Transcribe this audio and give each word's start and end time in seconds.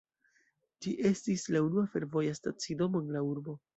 Ĝi 0.85 0.93
estis 1.09 1.45
la 1.55 1.61
unua 1.67 1.83
fervoja 1.97 2.33
stacidomo 2.39 3.03
en 3.05 3.13
la 3.19 3.23
urbo. 3.35 3.57